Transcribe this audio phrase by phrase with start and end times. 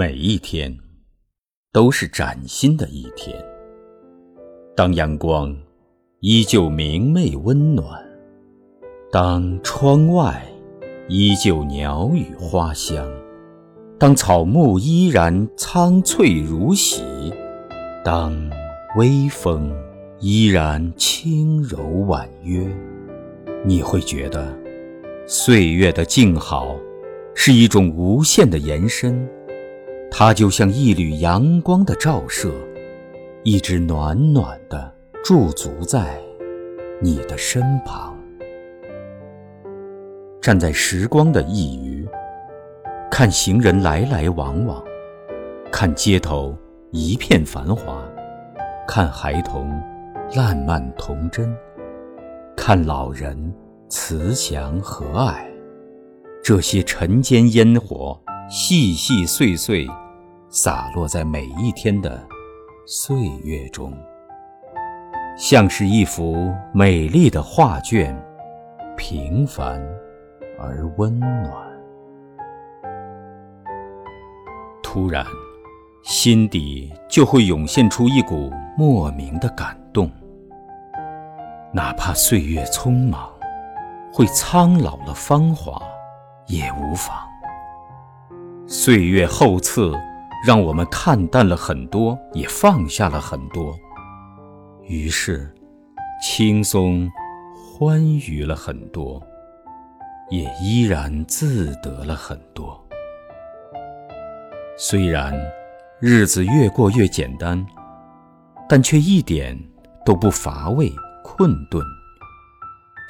[0.00, 0.74] 每一天
[1.74, 3.36] 都是崭新的一天。
[4.74, 5.54] 当阳光
[6.20, 8.02] 依旧明媚温暖，
[9.12, 10.42] 当窗外
[11.06, 13.06] 依旧鸟语花香，
[13.98, 17.02] 当草木依然苍翠如洗，
[18.02, 18.34] 当
[18.96, 19.70] 微风
[20.18, 21.78] 依然轻柔
[22.08, 22.66] 婉约，
[23.66, 24.58] 你会觉得
[25.26, 26.74] 岁月的静好
[27.34, 29.28] 是一种无限的延伸。
[30.10, 32.52] 它就像一缕阳光的照射，
[33.42, 34.92] 一直暖暖的
[35.24, 36.20] 驻足在
[37.00, 38.14] 你的身旁。
[40.42, 42.08] 站在时光的一隅，
[43.10, 44.82] 看行人来来往往，
[45.70, 46.54] 看街头
[46.90, 48.02] 一片繁华，
[48.86, 49.70] 看孩童
[50.34, 51.54] 烂漫童真，
[52.56, 53.54] 看老人
[53.88, 55.36] 慈祥和蔼。
[56.42, 58.18] 这些尘间烟火，
[58.50, 59.88] 细细碎碎。
[60.52, 62.20] 洒落在每一天的
[62.84, 63.96] 岁月中，
[65.36, 68.20] 像是一幅美丽的画卷，
[68.96, 69.80] 平凡
[70.58, 71.52] 而温暖。
[74.82, 75.24] 突然，
[76.02, 80.10] 心底就会涌现出一股莫名的感动。
[81.72, 83.30] 哪怕岁月匆忙，
[84.12, 85.80] 会苍老了芳华，
[86.48, 87.29] 也无妨。
[88.82, 89.92] 岁月厚赐。
[90.42, 93.78] 让我们看淡了很多，也放下了很多，
[94.84, 95.54] 于是
[96.22, 97.06] 轻松
[97.54, 99.22] 欢愉了很多，
[100.30, 102.82] 也依然自得了很多。
[104.78, 105.38] 虽然
[106.00, 107.62] 日子越过越简单，
[108.66, 109.54] 但却一点
[110.06, 110.90] 都不乏味
[111.22, 111.84] 困顿，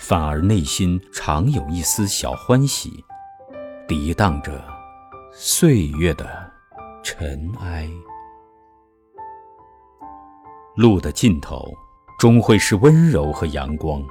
[0.00, 2.90] 反而内心常有一丝小欢喜，
[3.86, 4.60] 涤荡着
[5.33, 6.50] 岁月的。
[7.03, 7.89] 尘埃，
[10.77, 11.73] 路的尽头
[12.19, 14.03] 终会是温柔和阳光。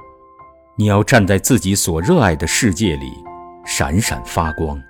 [0.76, 3.12] 你要站在自己所热爱的世界里，
[3.64, 4.80] 闪闪发光。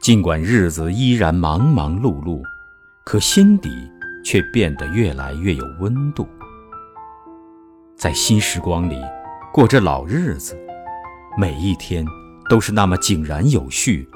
[0.00, 2.40] 尽管日子依然忙忙碌碌，
[3.04, 3.68] 可心底
[4.24, 6.26] 却变得越来越有温度。
[7.94, 8.98] 在新时光里
[9.52, 10.58] 过着老日子，
[11.36, 12.02] 每一天
[12.48, 14.08] 都是那么井然有序，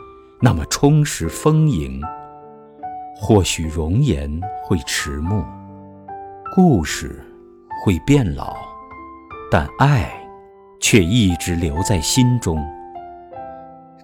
[0.45, 1.99] 那么充实丰盈。
[3.17, 4.31] 或许容颜
[4.63, 5.43] 会迟暮，
[6.55, 7.25] 故事
[7.83, 8.55] 会变老，
[9.51, 10.13] 但爱
[10.81, 12.63] 却一直留在心中。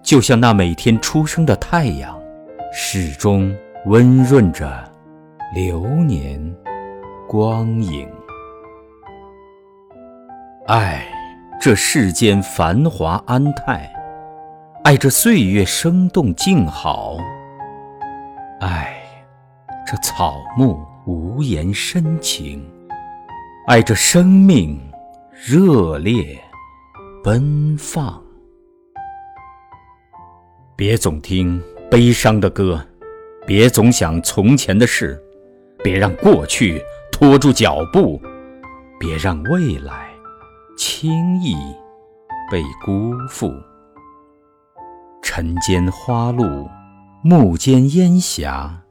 [0.01, 2.19] 就像那每天出生的太阳，
[2.73, 4.91] 始终温润着
[5.53, 6.41] 流年
[7.27, 8.09] 光影。
[10.65, 11.05] 爱
[11.61, 13.93] 这世间繁华安泰，
[14.83, 17.15] 爱这岁月生动静好，
[18.59, 18.97] 爱。
[19.85, 22.67] 这草木无言深情，
[23.67, 24.79] 爱这生命
[25.31, 26.41] 热烈
[27.23, 28.19] 奔放。
[30.75, 32.83] 别总听悲伤的歌，
[33.45, 35.21] 别总想从前的事，
[35.83, 36.81] 别让过去
[37.11, 38.19] 拖住脚步，
[38.99, 40.09] 别让未来
[40.75, 41.53] 轻易
[42.49, 43.53] 被辜负。
[45.21, 46.67] 晨间花露，
[47.23, 48.81] 暮间烟霞。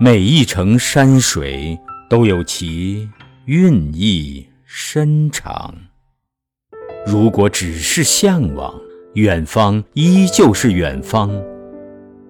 [0.00, 1.78] 每一程山水
[2.08, 3.08] 都有其
[3.46, 5.74] 蕴意深长。
[7.04, 8.72] 如果只是向往，
[9.14, 11.30] 远方依旧是远方。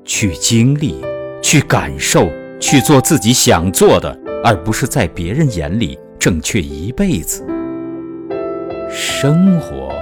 [0.05, 0.97] 去经历，
[1.43, 2.27] 去感受，
[2.59, 7.47] 去做自己想做的，而不是在别人眼里正确一辈子。
[8.91, 9.93] 生活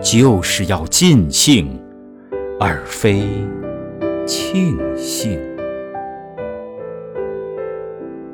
[0.00, 1.80] 就是要尽兴，
[2.58, 3.22] 而非
[4.26, 5.38] 庆幸。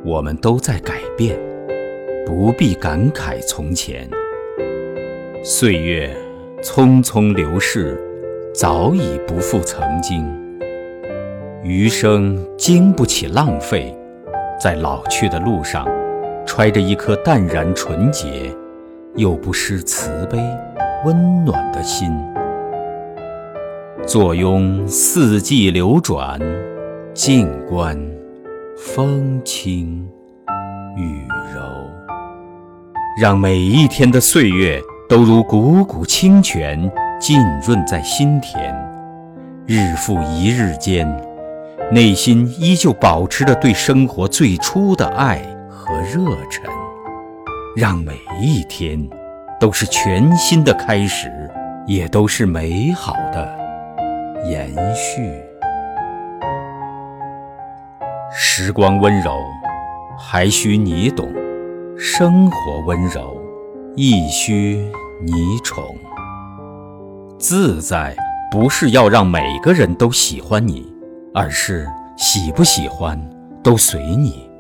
[0.05, 1.37] 我们都在改变，
[2.25, 4.09] 不必感慨从前。
[5.43, 6.09] 岁月
[6.63, 8.01] 匆匆流逝，
[8.55, 10.25] 早已不复曾经。
[11.65, 13.93] 余生经不起浪费，
[14.61, 15.85] 在老去的路上，
[16.47, 18.55] 揣着一颗淡然纯洁，
[19.17, 20.39] 又不失慈悲
[21.05, 22.09] 温暖的心。
[24.05, 26.41] 坐拥四季流转，
[27.15, 27.97] 静观。
[28.77, 30.05] 风轻
[30.97, 31.23] 雨
[31.55, 31.63] 柔，
[33.21, 36.91] 让每一天的岁月都如汩汩清泉
[37.21, 38.75] 浸润在心田。
[39.67, 41.09] 日复一日间，
[41.93, 45.41] 内心依旧保持着对生活最初的爱
[45.71, 46.65] 和热忱，
[47.77, 49.09] 让每一天
[49.61, 51.31] 都是全新的开始，
[51.87, 53.62] 也都是美好的
[54.45, 55.33] 延续。
[58.35, 59.39] 时光温柔，
[60.19, 61.27] 还需你懂；
[61.97, 63.41] 生活温柔，
[63.95, 64.85] 亦需
[65.25, 65.85] 你宠。
[67.39, 68.17] 自在
[68.51, 70.93] 不是要让每个人都喜欢你，
[71.35, 71.87] 而是
[72.17, 73.19] 喜不喜欢
[73.63, 74.51] 都随你。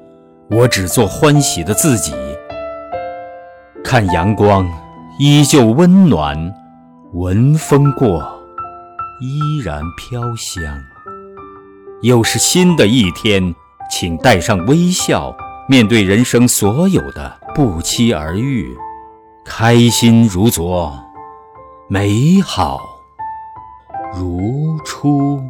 [0.50, 2.12] 我只做欢喜的自己。
[3.82, 4.69] 看阳光
[5.19, 6.55] 依旧温暖，
[7.14, 8.31] 闻风过
[9.23, 10.63] 依然飘香。
[12.03, 13.55] 又是新的一天。
[13.91, 15.37] 请带上微笑，
[15.69, 18.75] 面对人生所有的不期而遇，
[19.45, 20.91] 开心如昨，
[21.89, 22.81] 美好
[24.15, 25.43] 如初。